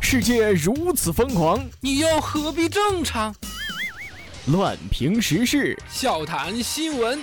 [0.00, 3.34] 世界如此疯狂，你又何必正常？
[4.46, 7.20] 乱评时事，笑谈新闻，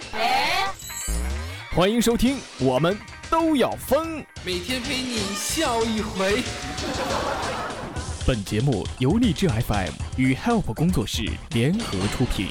[1.73, 2.97] 欢迎收听，我们
[3.29, 4.23] 都要疯。
[4.45, 6.43] 每天陪你笑一回。
[8.27, 12.49] 本节目由荔枝 FM 与 Help 工作室联合出品。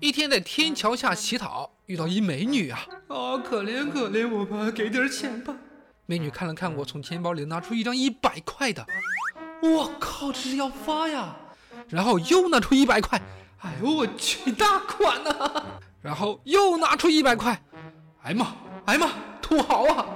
[0.00, 5.56] 一天在天桥下乞讨，遇到一美女啊啊，可怜可怜我吧，给点钱吧。
[6.06, 8.86] 美女看了看我，从钱包里拿出一张一百块的，
[9.62, 11.34] 我靠，这是要发呀！
[11.88, 13.20] 然后又拿出一百块，
[13.60, 15.62] 哎呦我去，大款呐！
[16.02, 17.62] 然后又拿出一百块，
[18.22, 20.06] 哎妈，哎妈，土豪啊！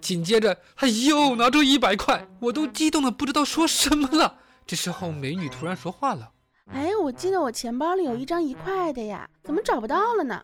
[0.00, 4.38] 紧接着他又拿出一百块，我都激动的不知道说什么了。
[4.64, 6.30] 这时候美女突然说话了
[6.72, 10.40] ：“哎，我记得我钱包里有一张一块的呀，怎么找不到了呢？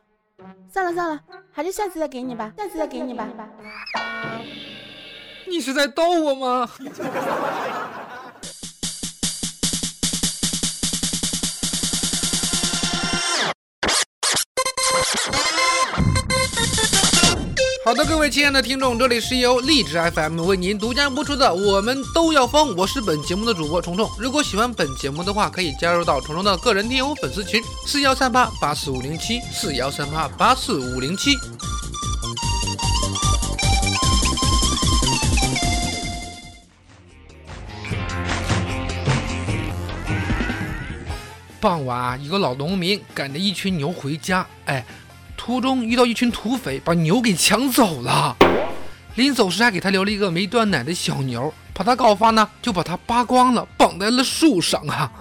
[0.73, 1.21] 算了算了，
[1.53, 3.29] 还是下次再给你吧，下次再给你吧。”
[5.47, 6.69] 你是在逗我吗？
[17.85, 24.11] 好的，各位亲爱的听众，这里是由荔枝 FM 为您独家播出的《我们都要疯》，我是本节目的主播虫虫。
[24.19, 31.37] 如果喜欢本节目的话，可以加入到虫虫的个人听友粉丝群：四幺三八八四五零七，四幺三八八四五零七。
[41.61, 44.85] 傍晚，一个老农民赶着一群牛回家，哎，
[45.45, 48.35] 途中遇到一群土匪，把牛给抢走了。
[49.17, 55.13] 临走时还给他留了一个没断奶的小牛，怕他告发呢，就把他扒光了，绑在了树上啊。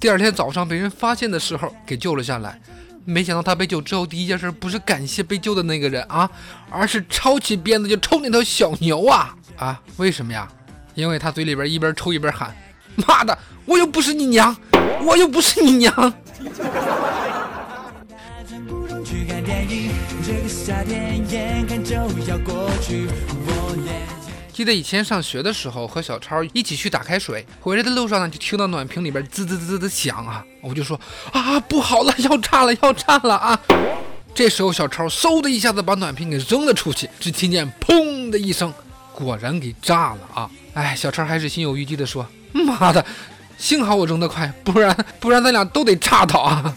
[0.00, 2.58] 第二天早上被人发现的时候，给救了下来。
[3.04, 6.30] 没想到他被救之后，第一件事不是感谢被救的那个人啊，
[6.70, 9.78] 而是抄起鞭子就抽那头小牛啊啊！
[9.98, 10.48] 为什么呀？
[10.94, 12.56] 因为他嘴里边一边抽一边喊
[13.06, 14.56] ：“妈的，我又不是你娘！”
[15.04, 16.14] 我又不是你娘。
[20.26, 22.06] 这个夏天眼看就要
[22.38, 23.06] 过去
[23.46, 23.92] 我也
[24.52, 30.98] 记得以前上学的时候，和小超一起去打开水，回来的路上呢，就听到暖瓶里边滋滋滋的响啊，我就说
[31.32, 33.60] 啊，不好了，要炸了，要炸了啊！
[34.34, 38.72] 这时候小超嗖的一下子把暖瓶给扔了出去，只听见砰的一声，
[39.12, 40.50] 果然给炸了啊！
[40.74, 43.04] 哎，小超还是心有余悸的说，妈的！
[43.56, 46.74] 幸好我扔得快，不然不然咱俩都得炸倒啊！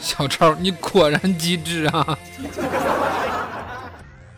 [0.00, 2.18] 小超，你果然机智啊！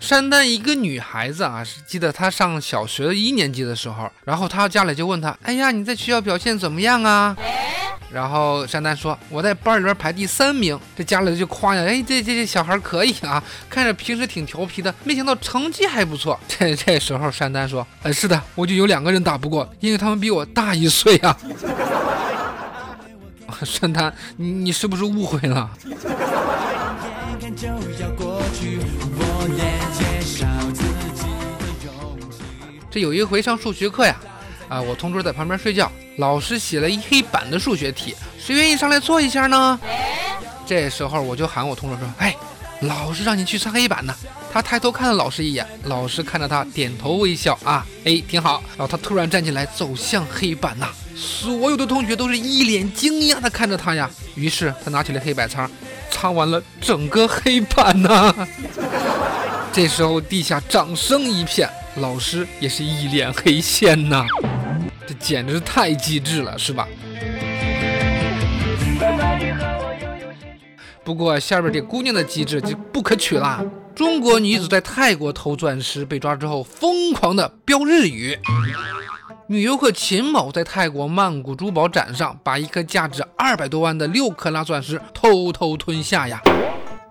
[0.06, 7.36] 山丹一个女孩子啊，是记得她上小学一年级的时候，然后她家里就问她：“哎呀，你在学校表现怎么样啊？”
[8.12, 21.36] 然后山丹说：“我在班里边排第三名。”这家里就夸呀：“哎，这这这小孩可以啊，看着平时挺调皮的，没想到成绩还不错。” 这这时候山丹说：“哎，是的，我就有两个人打不过，因为他们比我大一岁啊。”
[23.66, 25.68] 山丹，你你是不是误会了？
[33.00, 34.16] 有一回上数学课呀。
[34.68, 34.82] 啊！
[34.82, 39.78] 我同桌在旁边睡觉，老师写了一黑板的数学题，谁愿意上来做一下呢？
[40.66, 42.34] 这时候我就喊我同桌说：“哎，
[42.80, 44.12] 老师让你去擦黑板呢。”
[44.52, 48.60] 他抬头看了老师一眼，老师看着他点头微笑啊，哎，挺好。
[48.70, 54.10] 然后他突然站起来走向黑板呐，所有的同学都是一脸惊讶的看着他呀。
[54.34, 55.70] 于是他拿起了黑板擦，
[56.10, 58.34] 擦完了整个黑板呐。
[59.72, 64.24] 这时候地下掌声一片，老师也是一脸黑线呐。
[65.06, 66.86] 这简直是太机智了，是吧？
[71.04, 73.64] 不过下边这姑娘的机智就不可取啦。
[73.94, 78.36] 中国女子在泰国偷钻石被抓之后，疯狂的飙日语。
[79.48, 86.40] 女游客秦某在泰国曼谷珠宝展上，把一颗价值二百多万的六克拉钻石偷偷吞下呀。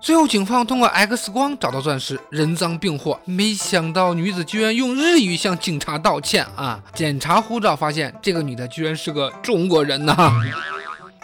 [0.05, 3.19] 最后，警方通过 X 光找到钻石，人赃并获。
[3.25, 6.79] 没想到女子居然用日语向警察道歉啊！
[6.93, 10.31] 检查护照发现，这个女的居然是个中国人呐！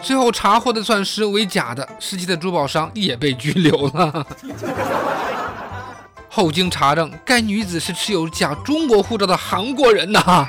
[0.01, 4.25] 最后查获的钻石为假的，实际的珠宝商也被拘留了。
[6.27, 10.48] 后经查证，该女子是持有假中国护照的韩国人呐！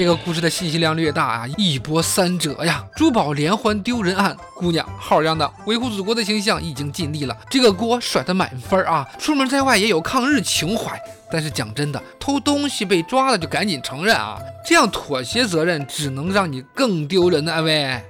[0.00, 2.82] 这个故事的信息量略大啊，一波三折呀！
[2.96, 9.06] 珠宝连环丢人案，姑娘好样的，维护祖国的形象已经尽力了，这个锅甩得满分啊！
[9.18, 10.98] 出门在外也有抗日情怀。
[11.30, 18.02] 但是讲真的，偷东西被抓了就赶紧承认啊，这样妥协责任只能让你更丢人呢，喂。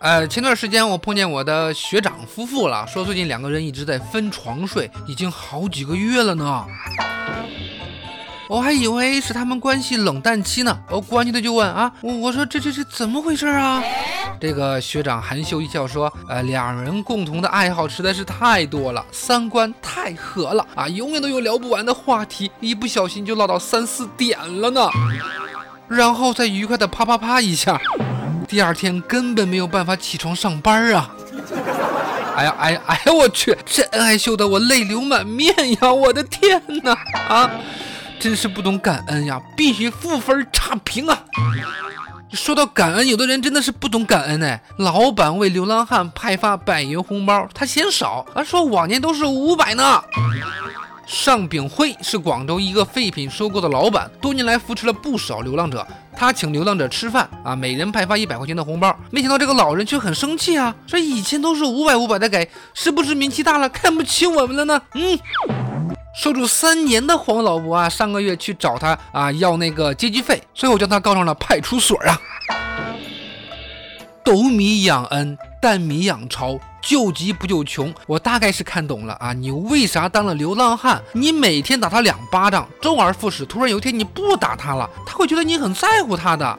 [0.00, 6.64] 呃，前段时间我碰见我的学长夫妇了，说最近两个人一直在分床睡，已经好几个月了呢。
[8.48, 13.82] 我还以为是他们关系冷淡期呢，我关切的就问啊，我我说这这这怎么回事啊？
[14.38, 24.90] 这个学长含羞一笑说，呃，两人共同的爱好实在是太多了，三观太合了啊，永远都有聊不完的话题，一不小心就唠到三四点了呢，
[25.88, 27.80] 然后再愉快的啪啪啪一下，
[28.46, 31.10] 第二天根本没有办法起床上班啊！
[32.36, 35.92] 哎呀哎呀哎呀，我去，这恩爱秀的我泪流满面呀！
[35.92, 36.92] 我的天哪
[37.28, 37.50] 啊！
[38.20, 41.24] 真是不懂感恩呀，必须负分差评啊！
[42.32, 44.60] 说到感恩，有的人真的是不懂感恩哎。
[44.78, 50.02] 老板为流浪汉派发百元红包，他嫌少还，说往年都是五百呢。
[51.06, 55.86] 尚炳辉是广州一个废品收购的老板，多年来扶持了不少流浪者。
[56.16, 58.96] 他请流浪者吃饭啊，每人派发一百块钱的红包。
[59.10, 64.80] 没想到这个老人却很生气啊，说以前都是五百五百的给，是不是名气大了看不起我们了呢？
[64.94, 65.18] 嗯。
[66.14, 72.16] 收入三年的黄老伯啊，上个月去找他啊要那个接机费，最后将他告上了派出所啊。
[74.22, 77.92] 斗米养恩，担米养巢，救急不救穷。
[78.06, 81.02] 我大概是看懂了啊，你为啥当了流浪汉？
[81.12, 83.44] 你每天打他两巴掌，周而复始。
[83.44, 86.58] 突然有一天你不打他了，他会觉得你很在乎他的。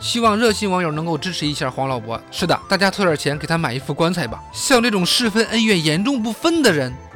[0.00, 2.18] 希望热心网友能够支持一下黄老伯。
[2.30, 4.40] 是的，大家凑点钱给他买一副棺材吧。
[4.54, 6.90] 像这种是非恩怨严重不分的人。